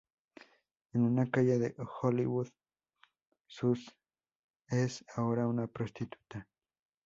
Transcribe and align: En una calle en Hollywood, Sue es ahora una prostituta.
En 0.93 1.03
una 1.03 1.29
calle 1.29 1.75
en 1.77 1.87
Hollywood, 2.01 2.47
Sue 3.45 3.75
es 4.67 5.05
ahora 5.15 5.45
una 5.45 5.67
prostituta. 5.67 6.47